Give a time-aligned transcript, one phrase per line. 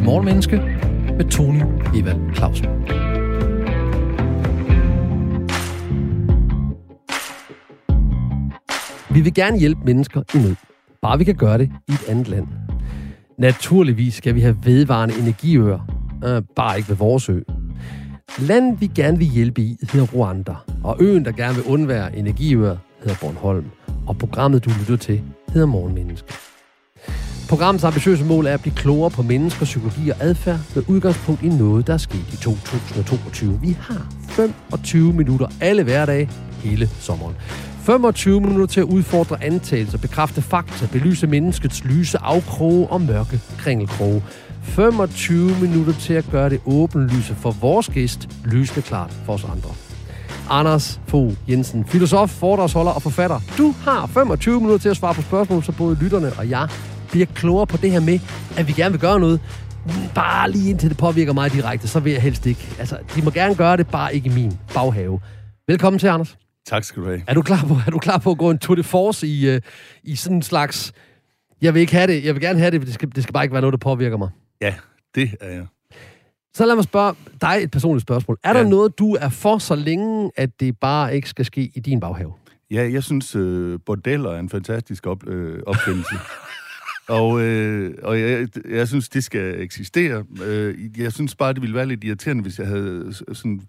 [0.00, 0.56] til Morgenmenneske
[1.16, 1.62] med Tony
[1.94, 2.66] Evald Clausen.
[9.14, 10.56] Vi vil gerne hjælpe mennesker i nød.
[11.02, 12.46] Bare vi kan gøre det i et andet land.
[13.38, 15.78] Naturligvis skal vi have vedvarende energiøer.
[16.24, 17.40] Øh, bare ikke ved vores ø.
[18.38, 20.54] Landet vi gerne vil hjælpe i hedder Rwanda.
[20.84, 23.66] Og øen, der gerne vil undvære energiøer, hedder Bornholm.
[24.06, 25.22] Og programmet, du lytter til,
[25.52, 26.49] hedder Morgenmenneske.
[27.50, 31.48] Programmets ambitiøse mål er at blive klogere på mennesker, psykologi og adfærd med udgangspunkt i
[31.48, 33.58] noget, der er sket i 2022.
[33.62, 36.30] Vi har 25 minutter alle hverdage
[36.62, 37.34] hele sommeren.
[37.82, 44.22] 25 minutter til at udfordre antagelser, bekræfte fakta, belyse menneskets lyse afkroge og mørke kringelkroge.
[44.62, 49.70] 25 minutter til at gøre det åbenlyse for vores gæst, lysende klart for os andre.
[50.50, 53.40] Anders Fogh Jensen, filosof, foredragsholder og forfatter.
[53.58, 56.68] Du har 25 minutter til at svare på spørgsmål, så både lytterne og jeg
[57.10, 58.18] bliver klogere på det her med,
[58.58, 59.40] at vi gerne vil gøre noget.
[60.14, 62.68] Bare lige indtil det påvirker mig direkte, så vil jeg helst ikke.
[62.78, 65.20] Altså, de må gerne gøre det, bare ikke i min baghave.
[65.68, 66.36] Velkommen til, Anders.
[66.66, 67.22] Tak skal du have.
[67.26, 69.54] Er du klar på, er du klar på at gå en tour de force i,
[69.54, 69.60] uh,
[70.02, 70.92] i sådan en slags...
[71.62, 73.32] Jeg vil ikke have det, jeg vil gerne have det, men det skal, det skal
[73.32, 74.28] bare ikke være noget, der påvirker mig.
[74.60, 74.74] Ja,
[75.14, 75.66] det er jeg.
[76.54, 78.38] Så lad mig spørge dig et personligt spørgsmål.
[78.44, 78.62] Er ja.
[78.62, 82.00] der noget, du er for så længe, at det bare ikke skal ske i din
[82.00, 82.32] baghave?
[82.70, 86.14] Ja, jeg synes, uh, bordeller er en fantastisk op, uh, opfindelse.
[87.10, 90.24] og øh, og jeg, jeg synes, det skal eksistere.
[90.46, 93.60] Øh, jeg synes bare, det ville være lidt irriterende, hvis jeg havde sådan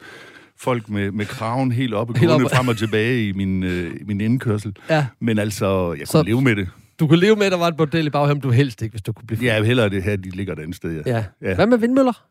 [0.58, 2.52] folk med, med kraven helt oppe, helt gående op.
[2.52, 4.76] frem og tilbage i min, øh, min indkørsel.
[4.90, 5.06] Ja.
[5.20, 6.70] Men altså, jeg kunne Så, leve med det.
[7.00, 9.02] Du kunne leve med, at der var et bordel i baghaven, du helst ikke, hvis
[9.02, 11.12] du kunne blive Ja, hellere det her, de ligger et andet sted, ja.
[11.18, 11.26] ja.
[11.42, 11.56] ja.
[11.56, 12.24] Hvad med vindmøller?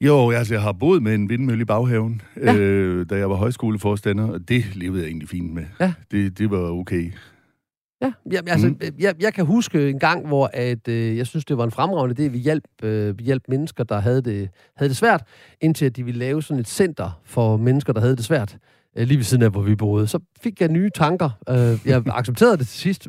[0.00, 2.56] Jo, altså, jeg har boet med en vindmølle i baghaven, ja.
[2.56, 5.64] øh, da jeg var højskoleforstander, og det levede jeg egentlig fint med.
[5.80, 5.92] Ja.
[6.10, 7.12] Det, det var okay.
[8.02, 8.78] Ja, jeg, altså, mm.
[8.98, 12.24] jeg, jeg kan huske en gang, hvor at, øh, jeg synes, det var en fremragende
[12.24, 15.22] idé, vi hjalp, øh, vi hjalp mennesker, der havde det, havde det svært,
[15.60, 18.56] indtil at de ville lave sådan et center for mennesker, der havde det svært,
[18.96, 20.06] øh, lige ved siden af, hvor vi boede.
[20.06, 21.30] Så fik jeg nye tanker.
[21.48, 23.08] Øh, jeg accepterede det til sidst,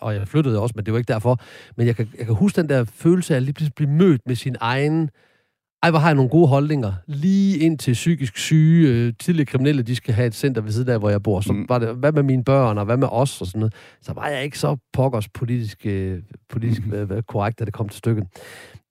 [0.00, 1.40] og jeg flyttede også, men det var ikke derfor.
[1.76, 4.20] Men jeg kan, jeg kan huske den der følelse af at lige pludselig blive mødt
[4.26, 5.10] med sin egen
[5.82, 6.92] ej, hvor har jeg nogle gode holdninger.
[7.06, 10.88] Lige ind til psykisk syge, øh, tidligere kriminelle, de skal have et center ved siden
[10.88, 11.40] af, hvor jeg bor.
[11.40, 11.66] Så mm.
[11.68, 13.74] var det, hvad med mine børn, og hvad med os, og sådan noget.
[14.00, 16.92] Så var jeg ikke så pokkers politisk, øh, politisk mm.
[16.92, 18.24] øh, korrekt, da det kom til stykket.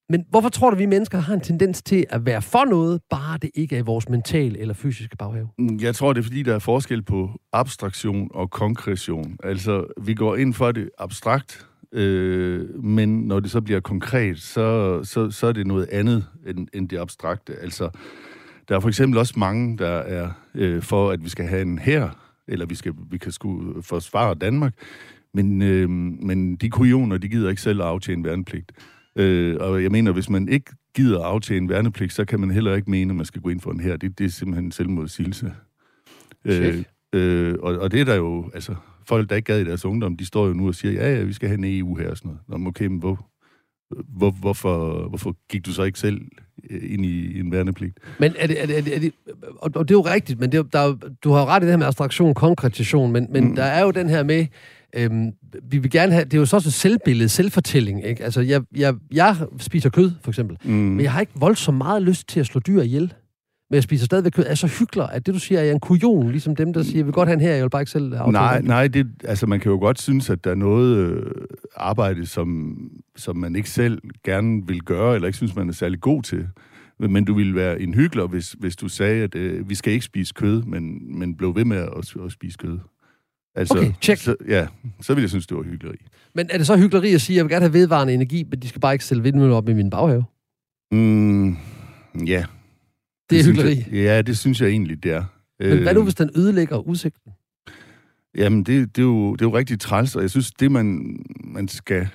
[0.10, 3.38] Men hvorfor tror du, vi mennesker har en tendens til at være for noget, bare
[3.38, 5.48] det ikke er i vores mentale eller fysiske baghave?
[5.58, 9.38] Mm, jeg tror, det er fordi, der er forskel på abstraktion og konkretion.
[9.44, 15.00] Altså, vi går ind for det abstrakt, Øh, men når det så bliver konkret, så,
[15.04, 17.56] så, så er det noget andet end, end det abstrakte.
[17.56, 17.90] Altså,
[18.70, 21.80] der er for eksempel også mange, der er øh, for, at vi skal have en
[21.80, 22.10] her,
[22.48, 24.74] eller vi, skal, vi kan skulle forsvare Danmark,
[25.34, 28.72] men, øh, men de kujoner, de gider ikke selv at aftjene værnepligt.
[29.16, 32.76] Øh, og jeg mener, hvis man ikke gider at aftjene værnepligt, så kan man heller
[32.76, 33.98] ikke mene, at man skal gå ind for en her.
[33.98, 35.54] Det, det er simpelthen en selvmodsigelse.
[36.46, 38.76] Øh, øh, og, og det er der jo, altså,
[39.12, 41.24] folk, der ikke gad i deres ungdom, de står jo nu og siger, ja, ja,
[41.24, 42.62] vi skal have en EU her og sådan noget.
[42.62, 43.28] Nå, okay, men hvor,
[44.18, 46.22] hvor, hvorfor, hvorfor gik du så ikke selv
[46.70, 47.98] øh, ind i, i en værnepligt?
[48.20, 49.14] Men er det, er det, er det, er det
[49.62, 51.72] og det er jo rigtigt, men det er, der er, du har ret i det
[51.72, 53.56] her med abstraktion, konkretion, men, men mm.
[53.56, 54.46] der er jo den her med,
[54.96, 55.32] øhm,
[55.64, 58.24] vi vil gerne have, det er jo så også selvbillede, selvfortælling, ikke?
[58.24, 60.72] Altså, jeg, jeg, jeg spiser kød, for eksempel, mm.
[60.72, 63.14] men jeg har ikke voldsomt meget lyst til at slå dyr ihjel
[63.72, 66.32] men jeg spiser stadigvæk kød, er så hyggelig, at det, du siger, er en kujon,
[66.32, 68.16] ligesom dem, der siger, jeg vil godt have en her, jeg vil bare ikke selv
[68.16, 71.32] have Nej, nej, det, altså man kan jo godt synes, at der er noget øh,
[71.76, 72.78] arbejde, som,
[73.16, 76.48] som man ikke selv gerne vil gøre, eller ikke synes, man er særlig god til.
[77.00, 80.06] Men du ville være en hyggelig, hvis, hvis du sagde, at øh, vi skal ikke
[80.06, 82.80] spise kød, men, men blev ved med at, at spise kød.
[83.56, 84.22] Altså, okay, check.
[84.22, 84.68] Så, ja,
[85.02, 85.98] så vil jeg synes, det var hyggeleri.
[86.36, 88.60] Men er det så hyggeleri at sige, at jeg vil gerne have vedvarende energi, men
[88.60, 90.26] de skal bare ikke sælge vindmøller op i min baghave?
[90.92, 91.58] Mm,
[92.28, 92.46] ja,
[93.32, 93.86] det er hyggeleri.
[93.92, 95.24] Jeg, ja, det synes jeg egentlig, det er.
[95.60, 97.32] Men hvad nu, øh, hvis den ødelægger udsigten?
[98.36, 101.16] Jamen, det, det, er jo, det er jo rigtig træls, og jeg synes, det man,
[101.44, 102.08] man skal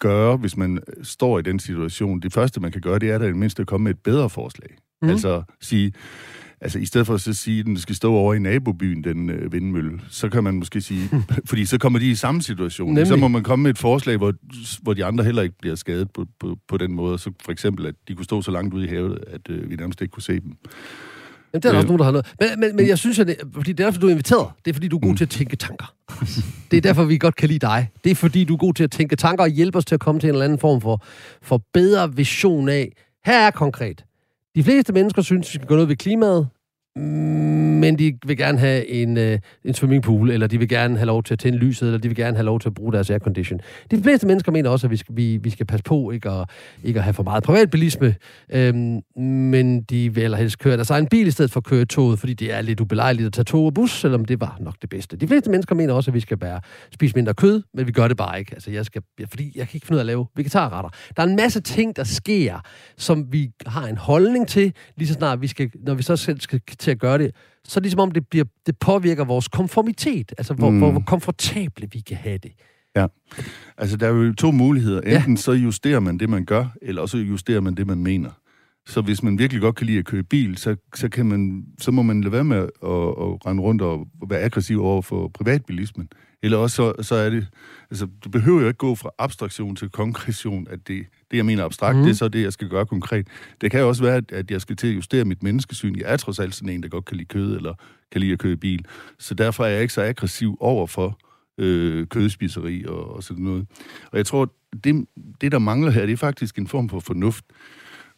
[0.00, 3.24] gøre, hvis man står i den situation, det første, man kan gøre, det er da
[3.24, 4.68] i det mindste at komme med et bedre forslag.
[5.02, 5.08] Mm.
[5.08, 5.92] Altså sige,
[6.60, 9.30] altså i stedet for at så sige, at den skal stå over i nabobyen, den
[9.30, 11.10] øh, vindmølle, så kan man måske sige,
[11.48, 12.88] fordi så kommer de i samme situation.
[12.88, 13.06] Nemlig.
[13.06, 14.32] Så må man komme med et forslag, hvor,
[14.82, 17.18] hvor de andre heller ikke bliver skadet på, på, på den måde.
[17.18, 19.76] Så for eksempel, at de kunne stå så langt ude i havet, at øh, vi
[19.76, 20.56] nærmest ikke kunne se dem.
[21.52, 21.76] Jamen, det er der øh.
[21.76, 22.34] også nogen, der har noget.
[22.40, 24.46] Men, men, men jeg synes, at det, fordi det er derfor, du er inviteret.
[24.64, 25.16] Det er, fordi du er god mm.
[25.16, 25.94] til at tænke tanker.
[26.70, 27.90] det er derfor, vi godt kan lide dig.
[28.04, 30.00] Det er, fordi du er god til at tænke tanker og hjælpe os til at
[30.00, 31.04] komme til en eller anden form for,
[31.42, 32.92] for bedre vision af,
[33.24, 34.04] her er konkret.
[34.58, 36.48] De fleste mennesker synes, vi skal gøre noget ved klimaet,
[37.78, 41.22] men de vil gerne have en, øh, en swimmingpool, eller de vil gerne have lov
[41.22, 43.60] til at tænde lyset, eller de vil gerne have lov til at bruge deres aircondition.
[43.90, 46.50] De fleste mennesker mener også, at vi skal, vi, vi skal passe på ikke at,
[46.84, 48.14] ikke at have for meget privatbilisme,
[48.50, 51.84] øhm, men de vil eller helst køre deres egen bil i stedet for at køre
[51.84, 54.74] toget, fordi det er lidt ubelejligt at tage tog og bus, selvom det var nok
[54.82, 55.16] det bedste.
[55.16, 56.60] De fleste mennesker mener også, at vi skal være,
[56.92, 58.54] spise mindre kød, men vi gør det bare ikke.
[58.54, 60.90] Altså, jeg skal, fordi jeg kan ikke finde ud af at lave vegetarretter.
[61.16, 62.60] Der er en masse ting, der sker,
[62.96, 66.40] som vi har en holdning til, lige så snart vi skal, når vi så selv
[66.40, 67.30] skal til at gøre det,
[67.64, 70.78] så er det som om, det, bliver, det påvirker vores konformitet, altså hvor, mm.
[70.78, 72.52] hvor, hvor komfortable vi kan have det.
[72.96, 73.06] Ja,
[73.78, 75.00] altså der er jo to muligheder.
[75.00, 75.36] Enten ja.
[75.36, 78.30] så justerer man det, man gør, eller også justerer man det, man mener.
[78.88, 81.90] Så hvis man virkelig godt kan lide at køre bil, så, så, kan man, så
[81.90, 86.08] må man lade være med at, at rende rundt og være aggressiv over for privatbilismen.
[86.42, 87.46] Eller også så, så er det...
[87.90, 91.64] Altså, du behøver jo ikke gå fra abstraktion til konkretion, at det, det jeg mener
[91.64, 92.02] abstrakt, mm.
[92.02, 93.26] det er så det, jeg skal gøre konkret.
[93.60, 95.98] Det kan jo også være, at jeg skal til at justere mit menneskesyn.
[95.98, 97.74] Jeg er trods alt sådan en, der godt kan lide kød, eller
[98.12, 98.84] kan lide at køre bil.
[99.18, 101.18] Så derfor er jeg ikke så aggressiv over for
[101.58, 103.66] øh, kødspiseri og, og sådan noget.
[104.12, 104.52] Og jeg tror,
[104.84, 105.06] det,
[105.40, 107.44] det, der mangler her, det er faktisk en form for fornuft.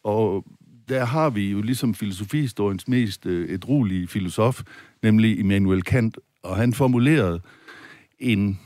[0.04, 0.44] Og
[0.90, 4.62] der har vi jo ligesom filosofihistoriens mest øh, edruelige filosof,
[5.02, 7.40] nemlig Immanuel Kant, og han formulerede
[8.18, 8.60] en,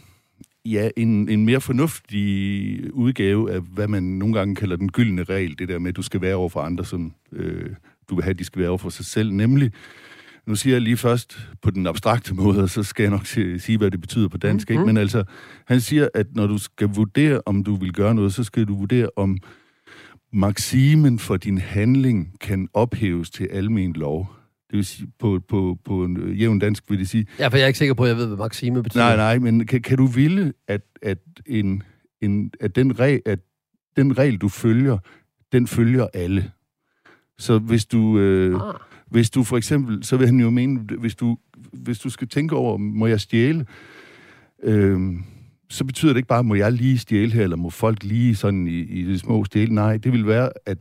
[0.64, 5.58] ja, en, en mere fornuftig udgave af, hvad man nogle gange kalder den gyldne regel,
[5.58, 7.70] det der med, at du skal være over for andre, som øh,
[8.10, 9.72] du vil have, de skal være over for sig selv, nemlig,
[10.46, 13.78] nu siger jeg lige først på den abstrakte måde, og så skal jeg nok sige,
[13.78, 14.82] hvad det betyder på dansk, mm-hmm.
[14.82, 14.86] ikke?
[14.86, 15.24] men altså,
[15.64, 18.76] han siger, at når du skal vurdere, om du vil gøre noget, så skal du
[18.76, 19.38] vurdere, om
[20.34, 24.30] maksimen for din handling kan ophæves til almen lov.
[24.70, 27.26] Det vil sige, på, på, på en jævn dansk vil det sige...
[27.38, 29.04] Ja, for jeg er ikke sikker på, at jeg ved, hvad maksime betyder.
[29.04, 31.82] Nej, nej, men kan, kan du ville, at, at, en,
[32.20, 33.38] en, at, den regel, at
[33.96, 34.98] den regel, du følger,
[35.52, 36.50] den følger alle.
[37.38, 38.18] Så hvis du...
[38.18, 38.74] Øh, ah.
[39.10, 41.38] Hvis du for eksempel, så vil han jo mene, hvis du,
[41.72, 43.66] hvis du skal tænke over, må jeg stjæle,
[44.62, 45.00] øh,
[45.68, 48.66] så betyder det ikke bare, må jeg lige stjæle her, eller må folk lige sådan
[48.66, 49.74] i, i det små stjæle.
[49.74, 50.78] Nej, det vil være at,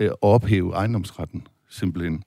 [0.00, 2.22] øh, ophæve ejendomsretten, simpelthen.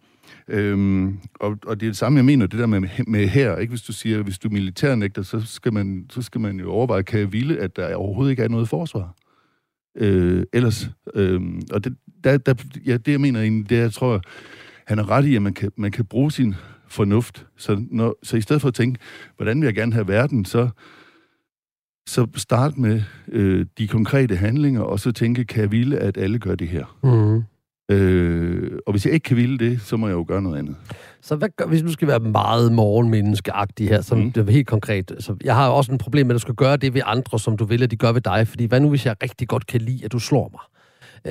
[0.47, 3.71] Øhm, og, og det er det samme, jeg mener, det der med, med her, ikke?
[3.71, 7.03] Hvis du siger, hvis du er militærnægter, så skal man, så skal man jo overveje,
[7.03, 9.15] kan jeg ville, at der overhovedet ikke er noget forsvar.
[9.97, 11.41] Øh, ellers, øh,
[11.71, 12.53] og det, der, der,
[12.85, 14.21] ja, det jeg mener egentlig, det jeg tror,
[14.87, 16.55] han er ret i, at man kan, man kan bruge sin
[16.87, 17.45] fornuft.
[17.57, 18.99] Så, når, så i stedet for at tænke,
[19.35, 20.69] hvordan vil jeg gerne have verden, så,
[22.07, 26.39] så start med øh, de konkrete handlinger, og så tænke, kan jeg ville, at alle
[26.39, 26.97] gør det her?
[27.03, 27.43] Mm.
[27.91, 30.75] Øh, og hvis jeg ikke kan ville det, så må jeg jo gøre noget andet.
[31.21, 34.31] Så hvad gør, hvis du skal være meget morgenmenneskeagtig her, som mm.
[34.31, 35.11] det er helt konkret.
[35.19, 37.57] Så jeg har også en problem med, at du skal gøre det ved andre, som
[37.57, 38.47] du vil, at de gør ved dig.
[38.47, 40.61] Fordi hvad nu, hvis jeg rigtig godt kan lide, at du slår mig?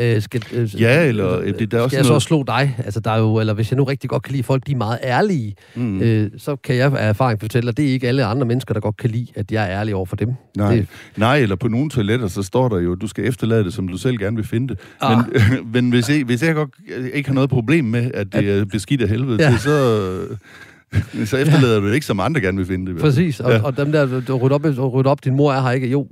[0.00, 2.22] Øh, skal, øh, ja, eller øh, det, der er også skal jeg noget...
[2.22, 2.76] så slå dig?
[2.84, 4.76] Altså, der er jo, eller hvis jeg nu rigtig godt kan lide folk, de er
[4.76, 6.00] meget ærlige, mm.
[6.00, 8.80] øh, så kan jeg af erfaring fortælle, at det er ikke alle andre mennesker, der
[8.80, 10.34] godt kan lide, at jeg er ærlig over for dem.
[10.56, 10.86] Nej, det...
[11.16, 13.98] Nej eller på nogle toiletter, så står der jo, du skal efterlade det, som du
[13.98, 14.78] selv gerne vil finde det.
[15.00, 15.16] Ah.
[15.16, 15.32] Men,
[15.74, 16.70] men hvis, jeg, hvis jeg godt,
[17.12, 19.50] ikke har noget problem med, at det er beskidt af helvede ja.
[19.50, 20.36] til, så
[21.30, 21.80] så efterlader ja.
[21.80, 23.00] du det ikke, som andre gerne vil finde det.
[23.00, 23.62] Præcis, og, ja.
[23.62, 24.64] og dem der, du rydder op,
[24.94, 25.88] rydder op, din mor er her ikke.
[25.88, 26.08] Jo,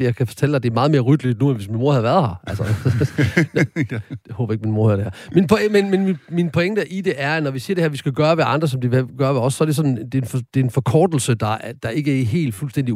[0.00, 1.92] jeg kan fortælle dig, at det er meget mere ryddeligt nu, end hvis min mor
[1.92, 2.40] havde været her.
[2.46, 2.64] Altså,
[3.54, 3.64] ja.
[4.28, 5.12] jeg håber ikke, min mor hører det her.
[5.34, 7.88] Min, po- men, men min, pointe i det er, at når vi siger det her,
[7.88, 9.96] vi skal gøre ved andre, som de vil gøre ved os, så er det sådan,
[9.96, 12.94] det er en, for, det er en forkortelse, der, der ikke er helt fuldstændig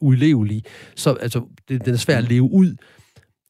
[0.00, 0.62] ulevelig.
[0.96, 2.74] Så altså, det, den er svær at leve ud.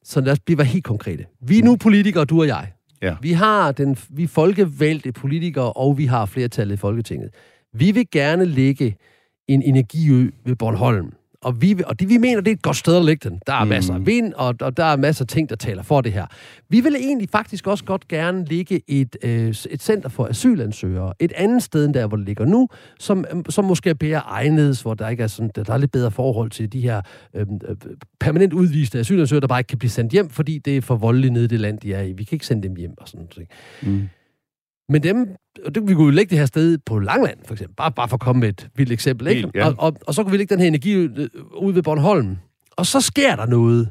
[0.04, 1.24] Så lad os blive helt konkrete.
[1.42, 2.72] Vi er nu politikere, du og jeg.
[3.02, 3.16] Ja.
[3.22, 7.30] Vi har den, vi er folkevalgte politikere, og vi har flertallet i Folketinget.
[7.72, 8.96] Vi vil gerne lægge
[9.48, 11.12] en energiø ved Bornholm.
[11.42, 13.40] Og, vi, og det, vi mener, det er et godt sted at lægge den.
[13.46, 13.68] Der er mm.
[13.68, 16.26] masser af vind, og, og der er masser af ting, der taler for det her.
[16.68, 21.12] Vi vil egentlig faktisk også godt gerne lægge et, øh, et center for asylansøgere.
[21.18, 22.68] Et andet sted end der, hvor det ligger nu,
[22.98, 25.92] som, som måske er bedre egnet, hvor der ikke er sådan, der, der er lidt
[25.92, 27.02] bedre forhold til de her
[27.34, 27.76] øhm, øh,
[28.20, 31.32] permanent udviste asylansøgere, der bare ikke kan blive sendt hjem, fordi det er for voldeligt
[31.32, 32.12] nede i det land, de er i.
[32.12, 33.48] Vi kan ikke sende dem hjem og sådan noget.
[33.82, 34.08] Mm.
[34.88, 35.26] Men dem,
[35.74, 37.76] det, vi kunne jo lægge det her sted på Langland, for eksempel.
[37.76, 39.26] Bare, bare for at komme med et vildt eksempel.
[39.26, 39.40] Ikke?
[39.40, 39.66] Helt, ja.
[39.66, 42.36] og, og, og, så kunne vi lægge den her energi øh, ud ved Bornholm.
[42.76, 43.90] Og så sker der noget.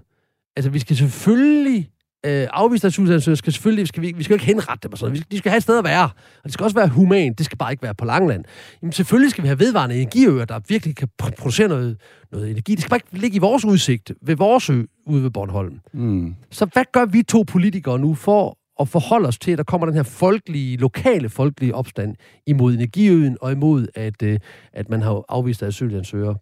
[0.55, 1.89] Altså, vi skal selvfølgelig...
[2.25, 3.87] Øh, afviste asylansøgere skal selvfølgelig...
[3.87, 5.77] Skal vi, vi skal jo ikke henrette dem og sådan De skal have et sted
[5.77, 6.03] at være.
[6.03, 7.37] Og det skal også være humant.
[7.37, 8.43] Det skal bare ikke være på Langland.
[8.81, 11.97] Jamen, selvfølgelig skal vi have vedvarende energiøer, der virkelig kan producere noget,
[12.31, 12.71] noget energi.
[12.71, 15.79] Det skal bare ikke ligge i vores udsigt ved vores ø ude ved Bornholm.
[15.93, 16.35] Mm.
[16.51, 19.87] Så hvad gør vi to politikere nu for at forholde os til, at der kommer
[19.87, 22.15] den her folkelige, lokale folkelige opstand
[22.47, 24.39] imod energiøen og imod, at, øh,
[24.73, 26.35] at man har afvist asylansøgere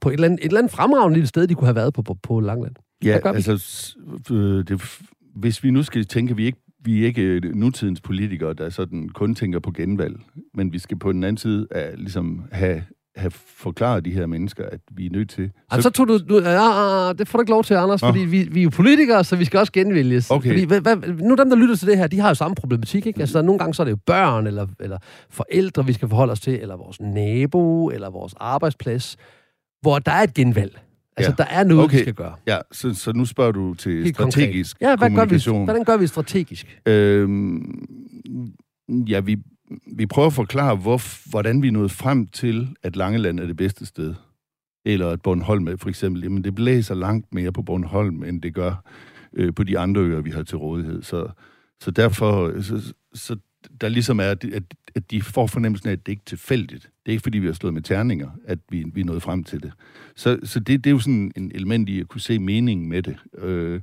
[0.00, 2.02] på et eller, andet, et eller andet fremragende lille sted, de kunne have været på,
[2.02, 2.74] på, på Langland.
[3.04, 3.94] Ja, altså,
[4.30, 5.00] øh, det,
[5.36, 9.08] hvis vi nu skal tænke, at vi ikke vi er ikke nutidens politikere, der sådan
[9.08, 10.16] kun tænker på genvalg,
[10.54, 12.82] men vi skal på den anden side af, ligesom have
[13.18, 15.50] have forklaret de her mennesker, at vi er nødt til...
[15.74, 16.18] Så, så tog du...
[16.18, 19.24] du ja, det får du ikke lov til, Anders, fordi vi, vi er jo politikere,
[19.24, 20.30] så vi skal også genvælges.
[20.30, 20.48] Okay.
[20.48, 23.06] Fordi, hvad, hvad, nu dem, der lytter til det her, de har jo samme problematik,
[23.06, 23.20] ikke?
[23.20, 24.98] Altså, nogle gange så er det jo børn, eller, eller
[25.30, 29.16] forældre, vi skal forholde os til, eller vores nabo, eller vores arbejdsplads,
[29.82, 30.78] hvor der er et genvalg.
[31.16, 31.44] Altså, ja.
[31.44, 31.96] der er noget, okay.
[31.96, 32.34] vi skal gøre.
[32.46, 34.90] Ja, så, så nu spørger du til Helt strategisk konkret.
[34.90, 35.10] ja, hvad.
[35.10, 36.80] Gør vi, hvordan gør vi strategisk?
[36.86, 37.86] Øhm,
[38.88, 39.36] ja, vi,
[39.86, 43.86] vi prøver at forklare, hvor, hvordan vi nåede frem til, at Langeland er det bedste
[43.86, 44.14] sted.
[44.84, 46.22] Eller at Bornholm for eksempel.
[46.22, 48.84] Jamen, det blæser langt mere på Bornholm, end det gør
[49.32, 51.02] øh, på de andre øer, vi har til rådighed.
[51.02, 51.28] Så,
[51.80, 53.36] så derfor, så, så
[53.80, 54.44] der ligesom er, at,
[54.94, 56.82] at de får fornemmelsen af, at det ikke er tilfældigt.
[56.82, 59.44] Det er ikke, fordi vi har slået med terninger, at vi, vi er nået frem
[59.44, 59.72] til det.
[60.16, 63.02] Så, så det, det er jo sådan en element i at kunne se meningen med
[63.02, 63.16] det.
[63.38, 63.80] Øh,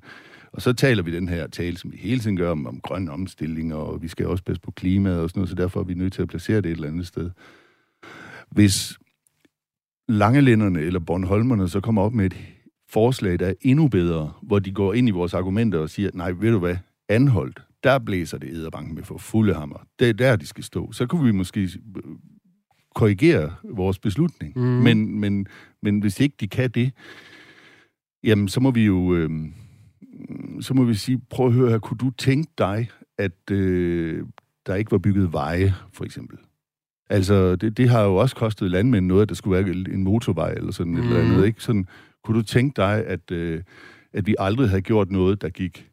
[0.56, 3.10] og så taler vi den her tale, som vi hele tiden gør om, om grøn
[3.10, 5.94] omstilling, og vi skal også passe på klimaet og sådan noget, så derfor er vi
[5.94, 7.30] nødt til at placere det et eller andet sted.
[8.52, 9.00] Hvis
[10.08, 12.36] langelænderne eller Bornholmerne så kommer op med et
[12.90, 16.32] forslag, der er endnu bedre, hvor de går ind i vores argumenter og siger, nej,
[16.32, 16.78] ved du hvad,
[17.10, 19.88] anholdt, der blæser det æderbanken med for fulde hammer.
[20.00, 20.92] Det er der, de skal stå.
[20.92, 21.70] Så kunne vi måske
[22.96, 24.54] korrigere vores beslutning.
[24.56, 24.62] Mm.
[24.62, 25.48] Men, men,
[25.82, 26.92] men hvis ikke de kan det,
[28.24, 29.16] jamen så må vi jo...
[29.16, 29.30] Øh,
[30.62, 34.24] så må vi sige, prøv at høre her, kunne du tænke dig, at øh,
[34.66, 36.38] der ikke var bygget veje, for eksempel?
[37.10, 40.52] Altså, det, det har jo også kostet landmænd noget, at der skulle være en motorvej
[40.52, 41.00] eller sådan mm.
[41.00, 41.64] et eller andet, ikke?
[41.64, 41.88] Sådan,
[42.24, 43.62] kunne du tænke dig, at, øh,
[44.14, 45.90] at vi aldrig havde gjort noget, der gik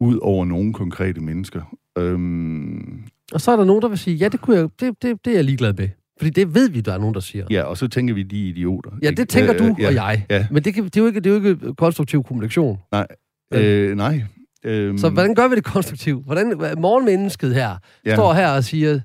[0.00, 1.76] ud over nogle konkrete mennesker?
[1.98, 5.24] Øhm, og så er der nogen, der vil sige, ja, det, kunne jeg, det, det,
[5.24, 5.88] det er jeg ligeglad med.
[6.18, 7.46] Fordi det ved vi, der er nogen, der siger.
[7.50, 8.90] Ja, og så tænker vi, de idioter.
[9.02, 10.26] Ja, det tænker du ja, og jeg.
[10.30, 10.46] Ja.
[10.50, 12.78] Men det, kan, det, er jo ikke, det er jo ikke konstruktiv kommunikation.
[12.92, 13.06] Nej,
[13.54, 14.22] Øh, nej.
[14.64, 14.98] Øhm.
[14.98, 16.24] Så hvordan gør vi det konstruktivt?
[16.24, 18.14] Hvordan, morgenmennesket her ja.
[18.14, 19.00] står her og siger,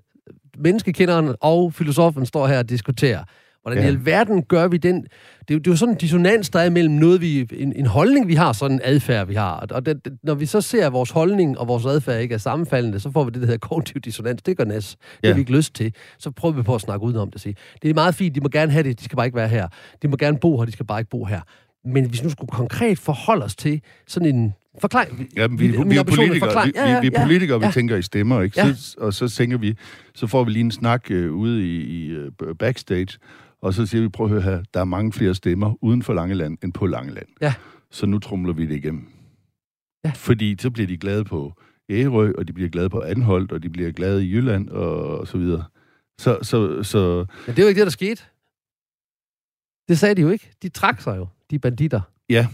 [0.57, 3.23] menneskekenderen og filosofen står her og diskuterer.
[3.61, 3.85] Hvordan ja.
[3.85, 5.01] i alverden gør vi den?
[5.03, 5.09] Det
[5.49, 7.85] er, jo, det er jo sådan en dissonans, der er mellem noget, vi, en, en
[7.85, 9.65] holdning, vi har, sådan en adfærd, vi har.
[9.71, 12.39] Og det, det, når vi så ser, at vores holdning og vores adfærd ikke er
[12.39, 14.41] sammenfaldende, så får vi det, der hedder kognitiv dissonans.
[14.41, 14.95] Det gør næs.
[14.95, 15.27] Det ja.
[15.27, 15.93] har vi ikke lyst til.
[16.19, 17.41] Så prøver vi på at snakke udenom det.
[17.41, 17.55] Sige.
[17.81, 19.67] Det er meget fint, de må gerne have det, de skal bare ikke være her.
[20.01, 21.41] De må gerne bo her, de skal bare ikke bo her.
[21.87, 25.07] Men hvis nu skulle konkret forholde os til sådan en Forklar.
[25.35, 27.67] Ja, vi, vi, vi er politikere, vi, ja, ja, vi, vi er politikere, ja.
[27.67, 28.59] vi tænker i stemmer, ikke?
[28.59, 28.73] Ja.
[28.73, 29.75] Så, og så tænker vi,
[30.15, 33.17] så får vi lige en snak øh, ude i, i uh, backstage,
[33.61, 36.13] og så siger vi, prøv at høre her, der er mange flere stemmer uden for
[36.13, 37.27] Langeland end på Langeland.
[37.41, 37.53] Ja.
[37.91, 39.07] Så nu trumler vi det igennem.
[40.05, 40.11] Ja.
[40.15, 41.53] Fordi så bliver de glade på
[41.89, 45.27] Ærø, og de bliver glade på Anholdt, og de bliver glade i Jylland, og, og
[45.27, 45.63] så videre.
[46.19, 47.25] Så, så, så...
[47.45, 48.23] Men det er jo ikke det, der skete.
[49.87, 50.51] Det sagde de jo ikke.
[50.61, 52.01] De trak sig jo, de banditter.
[52.29, 52.47] Ja.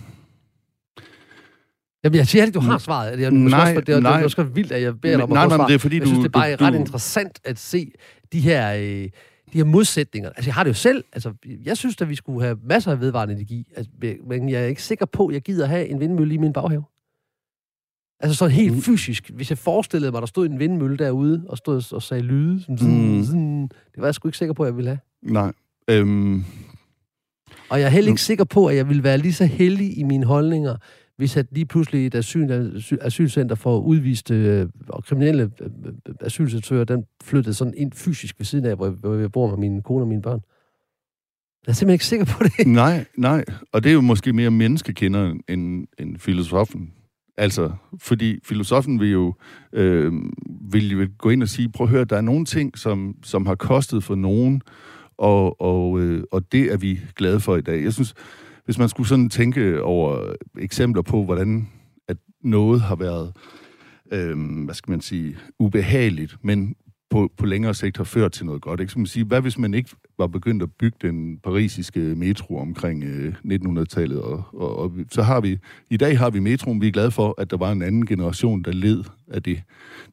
[2.04, 3.20] Jamen, jeg siger ikke, du har svaret.
[3.20, 4.12] Jeg, nej, også, det, er, nej.
[4.12, 6.00] Det er også vildt, at jeg beder dig om nej, at nej, det er fordi,
[6.00, 7.92] jeg synes, du, det er bare du, ret interessant at se
[8.34, 9.10] de her, øh,
[9.54, 10.30] de her modsætninger.
[10.30, 11.04] Altså, jeg har det jo selv.
[11.14, 11.34] Altså,
[11.64, 13.68] jeg synes, at vi skulle have masser af vedvarende energi.
[13.76, 13.92] Altså,
[14.28, 16.84] men jeg er ikke sikker på, at jeg gider have en vindmølle i min baghave.
[18.20, 18.82] Altså sådan helt mm.
[18.82, 19.30] fysisk.
[19.30, 22.62] Hvis jeg forestillede mig, at der stod en vindmølle derude, og stod og sagde lyde,
[22.62, 23.24] sådan, mm.
[23.24, 25.00] sådan, det var jeg sgu ikke sikker på, at jeg ville have.
[25.22, 25.52] Nej.
[25.88, 26.46] Øhm,
[27.74, 30.04] og jeg er heller ikke sikker på, at jeg vil være lige så heldig i
[30.04, 30.76] mine holdninger,
[31.18, 32.70] hvis at lige pludselig et asyl,
[33.02, 38.46] asylcenter for udviste øh, og kriminelle øh, øh, asylsøgere, den flyttede sådan ind fysisk ved
[38.46, 40.40] siden af, hvor jeg, hvor jeg bor med min kone og mine børn.
[41.66, 42.68] Jeg er simpelthen ikke sikker på det.
[42.84, 43.46] Nej, nej.
[43.72, 46.94] Og det er jo måske mere menneskekender end, end filosofen.
[47.38, 49.34] Altså, fordi filosofen vil jo,
[49.74, 50.14] øh,
[50.72, 53.46] vil jo gå ind og sige, prøv at høre, der er nogle ting, som, som
[53.46, 54.62] har kostet for nogen,
[55.18, 57.84] og, og, øh, og det er vi glade for i dag.
[57.84, 58.14] Jeg synes,
[58.66, 61.70] hvis man skulle sådan tænke over eksempler på, hvordan
[62.08, 63.34] at noget har været,
[64.12, 66.76] øh, hvad skal man sige, ubehageligt, men
[67.14, 68.80] på, på længere sigt har ført til noget godt.
[68.80, 68.94] Ikke?
[68.94, 73.04] Så man sige, hvad hvis man ikke var begyndt at bygge den parisiske metro omkring
[73.04, 74.22] øh, 1900-tallet?
[74.22, 75.58] Og, og, og så har vi,
[75.90, 78.64] i dag har vi metroen, vi er glade for, at der var en anden generation,
[78.64, 79.62] der led af det.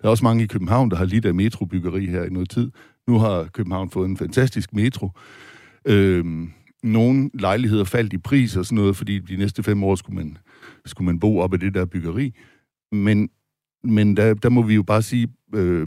[0.00, 2.70] Der er også mange i København, der har lidt af metrobyggeri her i noget tid.
[3.08, 5.10] Nu har København fået en fantastisk metro.
[5.84, 6.24] Øh,
[6.82, 10.38] nogle lejligheder faldt i pris og sådan noget, fordi de næste fem år skulle man,
[10.86, 12.34] skulle man bo op i det der byggeri.
[12.92, 13.30] Men,
[13.84, 15.86] men der, der må vi jo bare sige, øh,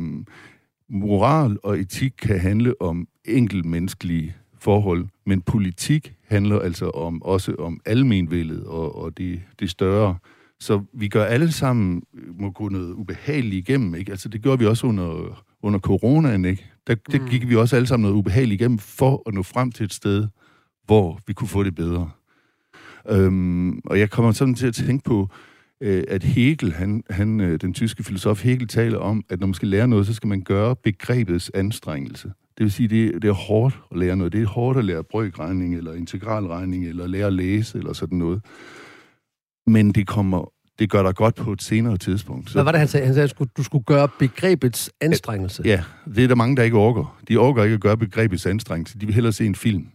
[0.90, 7.80] moral og etik kan handle om enkeltmenneskelige forhold, men politik handler altså om, også om
[7.86, 10.16] almenvældet og, og det, det større.
[10.60, 14.12] Så vi gør alle sammen, øh, må gå noget ubehageligt igennem, ikke?
[14.12, 16.73] Altså det gjorde vi også under, under coronaen, ikke?
[16.88, 17.28] Der, der mm.
[17.28, 20.28] gik vi også alle sammen noget ubehageligt igennem for at nå frem til et sted,
[20.86, 22.10] hvor vi kunne få det bedre.
[23.10, 25.30] Øhm, og jeg kommer sådan til at tænke på
[25.82, 29.54] øh, at Hegel, han, han, øh, den tyske filosof Hegel, taler om, at når man
[29.54, 32.28] skal lære noget, så skal man gøre begrebets anstrengelse.
[32.58, 34.34] Det vil sige, det, det er hårdt at lære noget.
[34.34, 38.42] Det er hårdt at lære brøkregning, eller integralregning, eller lære at læse, eller sådan noget.
[39.68, 42.50] Men det kommer det gør dig godt på et senere tidspunkt.
[42.50, 42.54] Så...
[42.54, 43.06] Hvad var det, han sagde?
[43.06, 45.64] Han sagde, at du skulle gøre begrebets anstrengelse.
[45.66, 45.84] Ja,
[46.16, 47.20] det er der mange, der ikke orker.
[47.30, 49.00] De orker ikke at gøre begrebets anstrengelse.
[49.00, 49.88] De vil hellere se en film.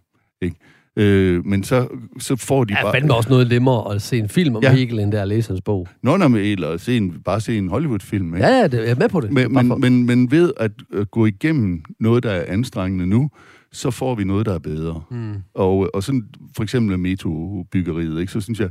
[0.42, 0.56] Ikke?
[0.96, 2.92] Øh, men så, så får de ja, bare...
[2.92, 4.72] fandme også noget nemmere at se en film om ja.
[4.72, 5.88] Hegel, end der at læse hans bog.
[6.02, 8.34] Nå, nå, eller se en, bare se en Hollywood-film.
[8.34, 8.46] Ikke?
[8.46, 9.32] Ja, ja, det, jeg er med på det.
[9.32, 9.76] Men, men, for...
[9.76, 13.30] men, men ved at, at gå igennem noget, der er anstrengende nu,
[13.72, 15.02] så får vi noget, der er bedre.
[15.10, 15.34] Mm.
[15.54, 16.22] Og, og sådan
[16.56, 18.32] for eksempel metrobyggeriet, ikke?
[18.32, 18.68] så synes jeg,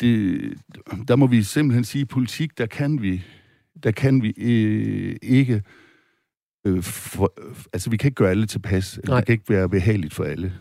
[0.00, 0.40] det,
[1.08, 3.22] der må vi simpelthen sige, at politik, der kan vi,
[3.82, 5.62] der kan vi øh, ikke...
[6.66, 7.32] Øh, for,
[7.72, 8.98] altså, vi kan ikke gøre alle tilpas.
[9.02, 10.52] Eller det kan ikke være behageligt for alle.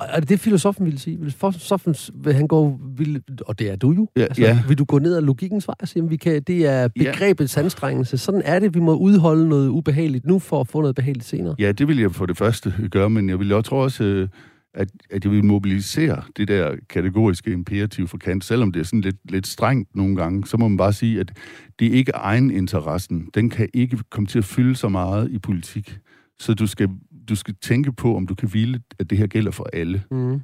[0.00, 1.30] Er det det, filosofen ville sige?
[1.30, 4.62] Filosofen, vil han gå, vil, og det er du jo, ja, altså, ja.
[4.68, 7.62] vil du gå ned ad logikkens vej og sige, vi kan, det er begrebets ja.
[7.62, 8.18] anstrengelse.
[8.18, 11.54] Sådan er det, vi må udholde noget ubehageligt nu, for at få noget behageligt senere.
[11.58, 14.28] Ja, det vil jeg for det første gøre, men jeg vil også, tror også, øh,
[14.74, 19.00] at, at jeg vil mobilisere det der kategoriske imperativ for Kant, selvom det er sådan
[19.00, 21.32] lidt, lidt strengt nogle gange, så må man bare sige, at
[21.78, 23.28] det er ikke egen interessen.
[23.34, 25.98] Den kan ikke komme til at fylde så meget i politik.
[26.38, 26.88] Så du skal
[27.28, 30.02] du skal tænke på, om du kan ville, at det her gælder for alle.
[30.10, 30.40] Mm.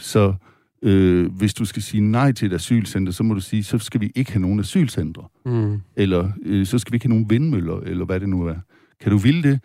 [0.00, 0.34] Så
[0.82, 4.00] øh, hvis du skal sige nej til et asylcenter, så må du sige, så skal
[4.00, 5.28] vi ikke have nogen asylcentre.
[5.46, 5.80] Mm.
[5.96, 8.56] Eller øh, så skal vi ikke have nogen vindmøller, eller hvad det nu er.
[9.00, 9.60] Kan du ville det,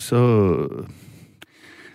[0.00, 0.86] så...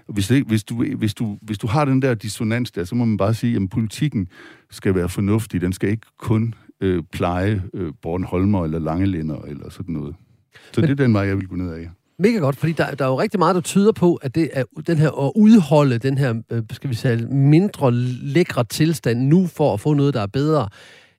[0.08, 3.06] Hvis, det, hvis, du, hvis, du, hvis du har den der dissonans der, så må
[3.06, 4.28] man bare sige, at politikken
[4.72, 5.62] skal være fornuftig.
[5.62, 10.16] Den skal ikke kun øh, pleje øh, Bornholmer eller Langelænder eller sådan noget.
[10.72, 11.90] Så Men, det er den vej, jeg vil gå ned af.
[12.20, 14.64] Mega godt, fordi der, der er jo rigtig meget, der tyder på, at det er
[14.88, 19.74] den her at udholde den her, øh, skal vi sige, mindre lækre tilstand nu for
[19.74, 20.70] at få noget, der er bedre,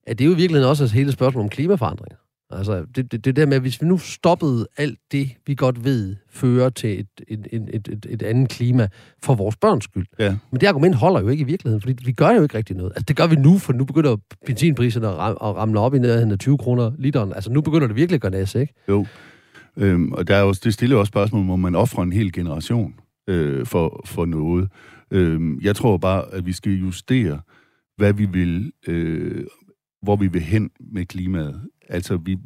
[0.07, 2.17] at det er jo virkelig også et hele spørgsmål om klimaforandringer.
[2.53, 5.85] Altså, det, det, det der med, at hvis vi nu stoppede alt det, vi godt
[5.85, 8.89] ved, fører til et, et, et, et, et andet klima
[9.23, 10.07] for vores børns skyld.
[10.19, 10.37] Ja.
[10.51, 12.91] Men det argument holder jo ikke i virkeligheden, fordi vi gør jo ikke rigtig noget.
[12.91, 14.17] Altså, det gør vi nu, for nu begynder
[14.47, 17.33] benzinpriserne at, ram, at ramle op i nærheden af 20 kroner literen.
[17.33, 18.75] Altså, nu begynder det virkelig at gøre næse, ikke?
[18.89, 19.07] Jo.
[19.77, 22.95] Øhm, og der er også, det stiller også spørgsmål, om man offrer en hel generation
[23.29, 24.69] øh, for, for noget.
[25.11, 27.41] Øhm, jeg tror bare, at vi skal justere,
[27.97, 29.45] hvad vi vil, øh,
[30.03, 31.61] hvor vi vil hen med klimaet.
[31.89, 32.39] Altså, vi,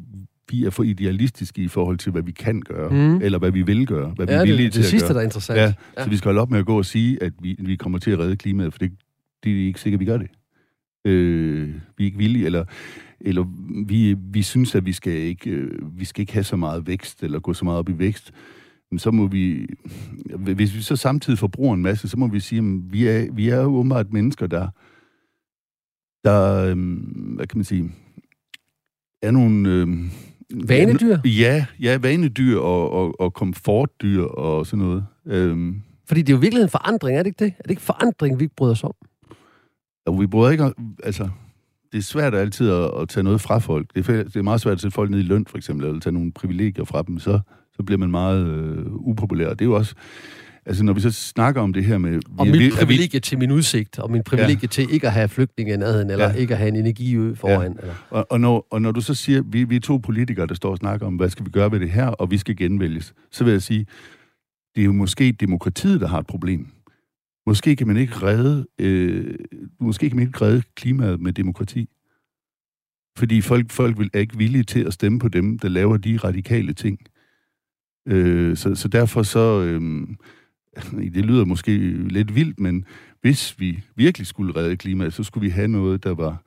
[0.51, 3.23] vi er for idealistiske i forhold til, hvad vi kan gøre, mm.
[3.23, 5.07] eller hvad vi vil gøre, hvad ja, vi er villige det, til det at sidste,
[5.07, 5.15] gøre.
[5.15, 5.59] der er interessant.
[5.59, 7.77] Ja, ja, så vi skal holde op med at gå og sige, at vi, vi
[7.77, 8.93] kommer til at redde klimaet, for det,
[9.45, 10.29] det er ikke sikkert, vi gør det.
[11.05, 12.65] Øh, vi er ikke villige, eller
[13.21, 13.45] eller
[13.87, 17.23] vi, vi synes, at vi skal, ikke, øh, vi skal ikke have så meget vækst,
[17.23, 18.33] eller gå så meget op i vækst,
[18.91, 19.67] men så må vi,
[20.37, 23.49] hvis vi så samtidig forbruger en masse, så må vi sige, at vi er, vi
[23.49, 24.69] er jo åbenbart mennesker, der,
[26.27, 26.77] der, øh,
[27.37, 27.91] hvad kan man sige,
[29.23, 29.71] er nogle...
[29.71, 29.89] Øh,
[30.69, 31.19] vanedyr?
[31.25, 35.07] Ja, ja, vanedyr og, og, og komfortdyr og sådan noget.
[35.27, 35.83] Øhm.
[36.09, 37.53] Fordi det er jo virkelig en forandring, er det ikke det?
[37.59, 38.95] Er det ikke forandring, vi ikke bryder os om?
[40.07, 41.29] Ja, vi bryder ikke altså,
[41.93, 43.95] det er svært altid at, at tage noget fra folk.
[43.95, 46.01] Det er, det er meget svært at sætte folk ned i løn, for eksempel, eller
[46.01, 47.19] tage nogle privilegier fra dem.
[47.19, 47.41] Så,
[47.77, 49.49] så bliver man meget øh, upopulær.
[49.49, 49.95] Det er jo også...
[50.67, 52.21] Altså, når vi så snakker om det her med...
[52.39, 53.21] Og min privilegie vi...
[53.21, 54.67] til min udsigt, og min privilegie ja.
[54.67, 56.35] til ikke at have flygtninge i nærheden, eller ja.
[56.35, 57.73] ikke at have en energiø foran.
[57.73, 57.81] Ja.
[57.81, 57.95] Eller...
[58.11, 60.71] Og, og, når, og når du så siger, vi, vi er to politikere, der står
[60.71, 63.45] og snakker om, hvad skal vi gøre ved det her, og vi skal genvælges, så
[63.45, 63.87] vil jeg sige,
[64.75, 66.67] det er jo måske demokratiet, der har et problem.
[67.47, 69.35] Måske kan man ikke redde, øh,
[69.81, 71.89] måske kan man ikke redde klimaet med demokrati.
[73.19, 76.17] Fordi folk, folk vil, er ikke villige til at stemme på dem, der laver de
[76.17, 76.99] radikale ting.
[78.09, 80.07] Øh, så, så derfor så, øh,
[81.15, 82.85] det lyder måske lidt vildt, men
[83.21, 86.43] hvis vi virkelig skulle redde klimaet, så skulle vi have noget, der var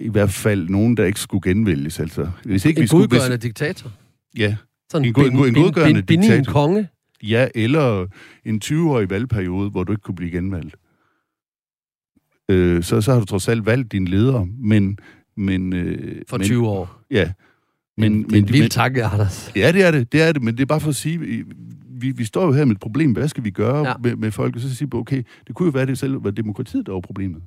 [0.00, 2.00] i hvert fald nogen, der ikke skulle genvælges.
[2.00, 3.92] Altså, hvis ikke en vi skulle, godgørende hvis, diktator?
[4.36, 4.56] Ja,
[4.90, 6.52] Sådan en, en, en, en godgørende ben, ben, diktator.
[6.52, 6.88] konge?
[7.22, 8.06] Ja, eller
[8.44, 10.76] en 20-årig valgperiode, hvor du ikke kunne blive genvalgt.
[12.50, 14.98] Øh, så, så har du trods alt valgt din leder, men...
[15.36, 17.00] men øh, For 20 men, år?
[17.10, 17.32] Ja.
[17.96, 19.52] Men, men, det er en vild tanke, Anders.
[19.56, 21.44] Ja, det er det, det er det, men det er bare for at sige,
[22.00, 23.94] vi, vi står jo her med et problem, hvad skal vi gøre ja.
[24.02, 24.54] med, med folk?
[24.54, 27.42] Og så sige, okay, det kunne jo være det selv, var demokratiet, der var problemet.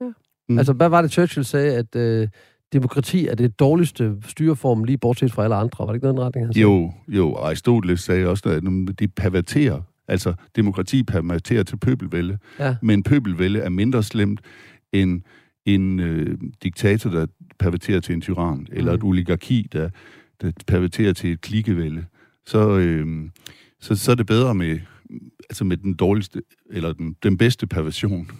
[0.00, 0.10] Ja.
[0.48, 0.58] Mm.
[0.58, 2.28] Altså, hvad var det, Churchill sagde, at øh,
[2.72, 5.86] demokrati er det dårligste styreform, lige bortset fra alle andre.
[5.86, 6.62] Var det ikke noget den retning, han sagde?
[6.62, 7.34] Jo, jo.
[7.34, 9.80] Aristoteles sagde også, at de perverterer.
[10.08, 12.38] Altså, demokrati perverterer til pøbelvælde.
[12.58, 12.76] Ja.
[12.82, 14.40] Men pøbelvælde er mindre slemt
[14.92, 15.22] end
[15.66, 17.26] en øh, diktator, der
[17.58, 18.96] perverterer til en tyran, eller mm.
[18.96, 19.90] et oligarki, der,
[20.40, 22.04] der perverterer til et klikevælde.
[22.46, 23.30] Så, øh,
[23.80, 24.80] så, så er det bedre med,
[25.50, 28.30] altså med den dårligste, eller den, den bedste perversion.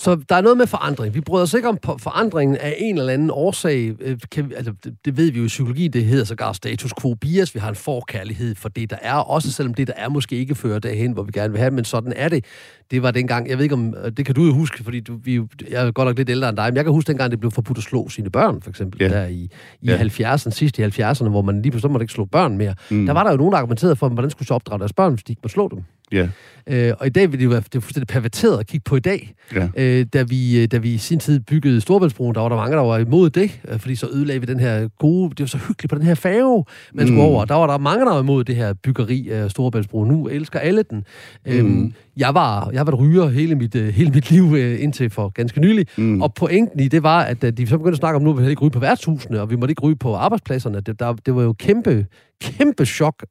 [0.00, 1.14] Så der er noget med forandring.
[1.14, 3.94] Vi bryder os ikke om forandringen af en eller anden årsag.
[4.00, 7.14] Øh, kan altså, det, det ved vi jo i psykologi, det hedder sågar status quo
[7.14, 7.54] bias.
[7.54, 10.54] Vi har en forkærlighed for det, der er, også selvom det, der er, måske ikke
[10.54, 12.44] fører derhen, hvor vi gerne vil have, men sådan er det.
[12.90, 15.40] Det var dengang, jeg ved ikke om, det kan du jo huske, fordi du, vi,
[15.70, 17.50] jeg er godt nok lidt ældre end dig, men jeg kan huske dengang, det blev
[17.50, 19.08] forbudt at slå sine børn, for eksempel, ja.
[19.08, 19.48] der i,
[19.82, 19.98] i ja.
[19.98, 22.74] 70'erne, sidst i 70'erne, hvor man lige pludselig måtte ikke slå børn mere.
[22.90, 23.06] Mm.
[23.06, 25.24] Der var der jo nogen, der argumenterede for, hvordan skulle så opdrage deres børn, hvis
[25.24, 25.84] de ikke måtte slå dem.
[26.12, 26.28] Ja.
[26.66, 28.96] Øh, og i dag vil det jo være det er fuldstændig perverteret at kigge på
[28.96, 29.34] i dag.
[29.54, 29.68] Ja.
[29.76, 32.82] Øh, da, vi, da vi i sin tid byggede Storbæltsbroen, der var der mange, der
[32.82, 35.30] var imod det, øh, fordi så ødelagde vi den her gode...
[35.30, 37.26] Det var så hyggeligt på den her færge, man skulle mm.
[37.26, 37.44] over.
[37.44, 40.08] Der var der mange, der var imod det her byggeri af Storbæltsbroen.
[40.08, 41.04] Nu elsker alle den.
[41.46, 41.80] Øhm, mm.
[41.80, 45.28] Øhm, jeg var, jeg var ryger hele mit, øh, hele mit liv øh, indtil for
[45.28, 45.86] ganske nylig.
[45.96, 46.22] Mm.
[46.22, 48.62] Og pointen i det var, at de så begyndte at snakke om, nu vi ikke
[48.62, 50.80] ryge på værtshusene, og vi måtte ikke ryge på arbejdspladserne.
[50.80, 52.06] Det, der, det var jo kæmpe,
[52.42, 53.24] kæmpe chok.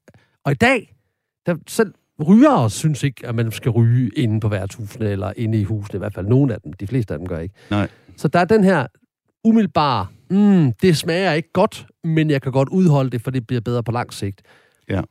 [0.46, 0.96] Og i dag,
[1.46, 1.94] der, selv
[2.28, 6.00] rygere synes ikke, at man skal ryge inde på værtshusene, eller inde i husene, i
[6.00, 6.74] hvert fald nogle af dem.
[6.74, 7.56] De fleste af dem gør ikke.
[7.72, 7.88] Nej.
[8.18, 8.88] Så der er den her
[9.44, 13.62] umiddelbare, mm, det smager ikke godt, men jeg kan godt udholde det, for det bliver
[13.62, 14.42] bedre på lang sigt.
[14.90, 15.02] Ja.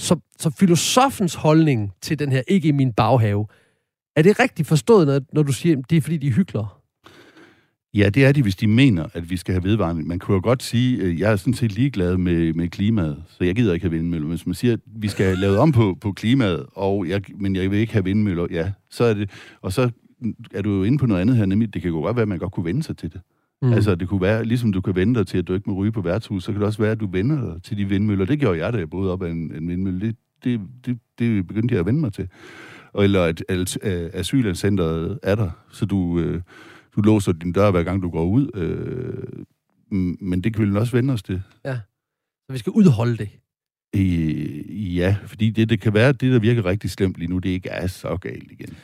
[0.00, 3.46] Så, så filosofens holdning til den her, ikke i min baghave,
[4.16, 6.77] er det rigtigt forstået, når, når du siger, at det er fordi, de hygler?
[7.94, 10.02] Ja, det er de, hvis de mener, at vi skal have vedvarende.
[10.02, 13.44] Man kunne jo godt sige, at jeg er sådan set ligeglad med, med klimaet, så
[13.44, 14.28] jeg gider ikke have vindmøller.
[14.28, 17.56] Hvis man siger, at vi skal have lavet om på, på klimaet, og jeg, men
[17.56, 19.30] jeg vil ikke have vindmøller, ja, så er det...
[19.62, 19.90] Og så
[20.54, 22.28] er du jo inde på noget andet her, nemlig det kan jo godt være, at
[22.28, 23.20] man godt kunne vende sig til det.
[23.62, 23.72] Mm.
[23.72, 25.92] Altså, det kunne være, ligesom du kan vende dig til, at du ikke må ryge
[25.92, 28.24] på værtshus, så kan det også være, at du vender dig til de vindmøller.
[28.24, 30.00] Det gjorde jeg, da jeg boede op af en, en vindmølle.
[30.00, 32.28] Det, det, det, det begyndte jeg at vende mig til.
[32.92, 36.20] Og, eller at, at, at asylcenteret er der, så du...
[36.20, 36.40] Øh,
[36.98, 38.50] du låser din dør, hver gang du går ud.
[38.54, 39.44] Øh,
[40.20, 41.42] men det kan vi også vende os til.
[41.64, 41.78] Ja,
[42.46, 43.28] så vi skal udholde det.
[43.96, 47.38] Øh, ja, fordi det, det kan være, at det, der virker rigtig slemt lige nu,
[47.38, 48.76] det ikke er så galt igen.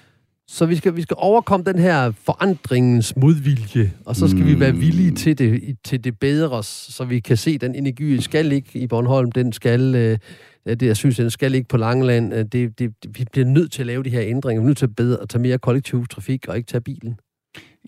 [0.49, 4.47] Så vi skal, vi skal overkomme den her forandringens modvilje, og så skal mm.
[4.47, 5.17] vi være villige mm.
[5.17, 9.33] til det, til det bedre, så vi kan se, den energi skal ikke i Bornholm,
[9.33, 10.19] den skal, øh,
[10.67, 12.35] det, jeg synes, den skal ikke på Langeland.
[12.35, 14.61] Øh, det, det, vi bliver nødt til at lave de her ændringer.
[14.61, 17.17] Vi er nødt til at, bedre, at tage mere kollektiv trafik og ikke tage bilen.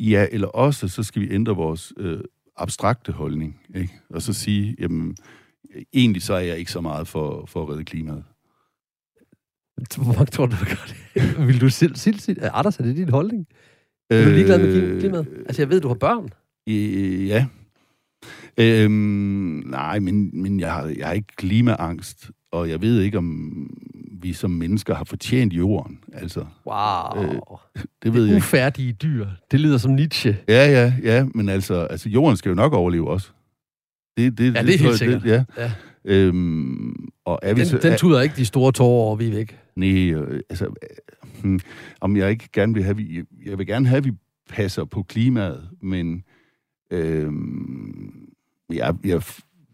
[0.01, 2.21] Ja, eller også så skal vi ændre vores øh,
[2.57, 3.93] abstrakte holdning, ikke?
[4.11, 5.17] og så sige, jamen,
[5.93, 8.25] egentlig så er jeg ikke så meget for, for at redde klimaet.
[9.97, 11.47] Hvor mange tror du, gør det?
[11.47, 13.47] Vil du selv sige, at Anders, er det din holdning?
[14.11, 15.27] Er du ligeglad med klimaet?
[15.47, 16.29] Altså, jeg ved, du har børn.
[16.69, 17.47] Øh, ja.
[18.59, 23.53] Øhm, nej, men, men jeg, har, jeg har ikke klimaangst, og jeg ved ikke, om
[24.23, 25.99] vi som mennesker har fortjent jorden.
[26.13, 27.25] Altså, wow.
[27.25, 27.41] Øh,
[28.03, 28.99] det ved det jeg ufærdige ikke.
[28.99, 29.27] dyr.
[29.51, 30.37] Det lyder som Nietzsche.
[30.49, 33.31] Ja, ja, ja, men altså, altså jorden skal jo nok overleve også.
[34.17, 35.23] Det, det, ja, det, det er helt sikkert.
[35.23, 35.45] Det, ja.
[35.63, 35.73] ja.
[36.05, 39.33] Øhm, og er vi den, så, den tuder ikke de store tårer over, vi er
[39.33, 39.59] væk.
[39.77, 40.67] Nej, øh, altså,
[41.45, 41.61] øh,
[42.01, 44.13] om jeg ikke gerne vil have, vi, jeg vil gerne have, at vi
[44.49, 46.23] passer på klimaet, men
[46.91, 47.33] øh,
[48.73, 49.23] jeg, jeg,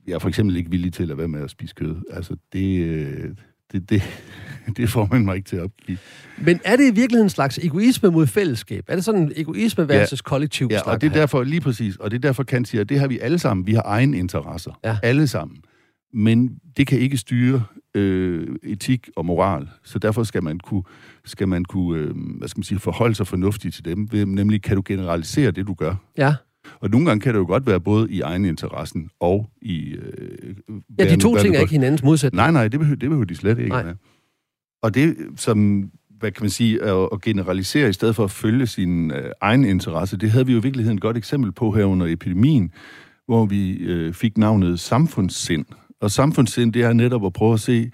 [0.06, 1.96] jeg er for eksempel ikke villig til at være med at spise kød.
[2.10, 3.30] Altså, det, øh,
[3.72, 4.02] det, det,
[4.76, 5.98] det får man mig ikke til at opgive.
[6.38, 8.84] Men er det i virkeligheden en slags egoisme mod fællesskab?
[8.88, 11.96] Er det sådan en egoisme versus ja, kollektiv Ja, og det er derfor, lige præcis,
[11.96, 13.66] og det er derfor, kan sige, at det har vi alle sammen.
[13.66, 14.78] Vi har egen interesser.
[14.84, 14.96] Ja.
[15.02, 15.56] Alle sammen.
[16.14, 17.62] Men det kan ikke styre
[17.94, 19.68] øh, etik og moral.
[19.84, 20.82] Så derfor skal man kunne,
[21.24, 24.08] skal man kunne øh, hvad skal man sige, forholde sig fornuftigt til dem.
[24.28, 25.94] Nemlig, kan du generalisere det, du gør?
[26.18, 26.34] Ja.
[26.80, 29.92] Og nogle gange kan det jo godt være både i egen interessen og i...
[29.92, 30.54] Øh,
[30.98, 32.36] ja, de to ting er ikke hinandens modsætning.
[32.36, 33.68] Nej, nej, det behøver, det behøver de slet ikke.
[33.68, 33.94] Nej.
[34.82, 35.90] Og det, som
[36.22, 39.64] hvad kan man sige, at, at generalisere i stedet for at følge sin øh, egen
[39.64, 42.70] interesse, det havde vi jo i virkeligheden et godt eksempel på her under epidemien,
[43.26, 45.64] hvor vi øh, fik navnet samfundssind.
[46.00, 47.90] Og samfundssind, det er netop at prøve at se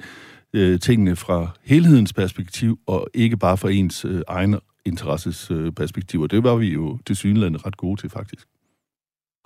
[0.52, 6.20] øh, tingene fra helhedens perspektiv, og ikke bare fra ens øh, egen interesses øh, perspektiv.
[6.20, 8.46] Og det var vi jo til synligheden ret gode til, faktisk.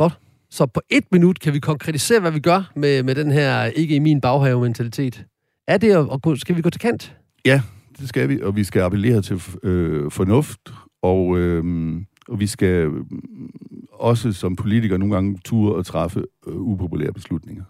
[0.03, 0.19] Godt.
[0.51, 3.95] Så på et minut kan vi konkretisere, hvad vi gør med, med den her ikke
[3.95, 5.25] i min baghave-mentalitet.
[5.69, 7.17] Er det gå, skal vi gå til kant?
[7.45, 7.63] Ja,
[7.99, 10.61] det skal vi, og vi skal appellere til øh, fornuft,
[11.03, 11.65] og, øh,
[12.29, 12.93] og vi skal øh,
[13.93, 17.65] også som politikere nogle gange ture og træffe øh, upopulære beslutninger.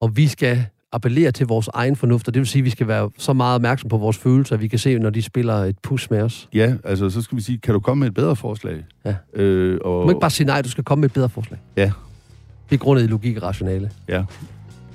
[0.00, 2.88] Og vi skal appellere til vores egen fornuft, og det vil sige, at vi skal
[2.88, 5.78] være så meget opmærksom på vores følelser, at vi kan se, når de spiller et
[5.82, 6.48] pus med os.
[6.54, 8.84] Ja, altså så skal vi sige, kan du komme med et bedre forslag?
[9.04, 9.14] Ja.
[9.34, 10.00] Øh, og...
[10.00, 11.60] Du må ikke bare sige nej, du skal komme med et bedre forslag.
[11.76, 11.90] Ja.
[12.70, 13.90] Det er grundet i logik og rationale.
[14.08, 14.22] Ja.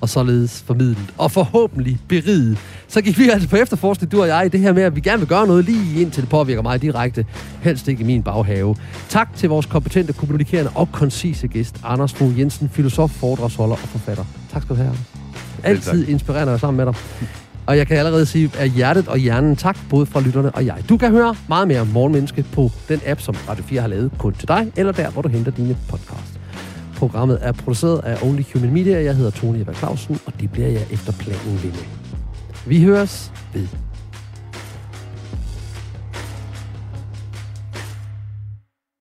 [0.01, 1.13] Og således formidlet.
[1.17, 2.57] Og forhåbentlig beriget.
[2.87, 5.01] Så gik vi altså på efterforskning, du og jeg, i det her med, at vi
[5.01, 7.25] gerne vil gøre noget lige indtil det påvirker mig direkte.
[7.61, 8.75] Helst ikke i min baghave.
[9.09, 14.23] Tak til vores kompetente, kommunikerende og koncise gæst, Anders Fogh Jensen, filosof, foredragsholder og forfatter.
[14.51, 14.95] Tak skal du have,
[15.65, 16.95] altid inspirerende at sammen med dig.
[17.65, 20.77] Og jeg kan allerede sige af hjertet og hjernen tak, både fra lytterne og jeg.
[20.89, 24.11] Du kan høre meget mere om Morgenmenneske på den app, som Radio 4 har lavet
[24.17, 26.39] kun til dig, eller der, hvor du henter dine podcasts.
[26.95, 29.03] Programmet er produceret af Only Human Media.
[29.03, 31.85] Jeg hedder Tony Eva Clausen, og det bliver jeg efter planen ved med.
[32.65, 33.67] Vi høres ved